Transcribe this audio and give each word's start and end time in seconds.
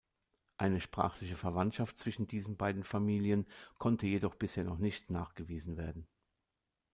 Eine 0.57 0.81
sprachliche 0.81 1.35
Verwandtschaft 1.35 1.95
zwischen 1.99 2.25
diesen 2.25 2.57
beiden 2.57 2.83
Familien 2.83 3.45
konnte 3.77 4.07
jedoch 4.07 4.33
bisher 4.33 4.63
noch 4.63 4.79
nicht 4.79 5.11
nachgewiesen 5.11 5.77
werden. 5.77 6.07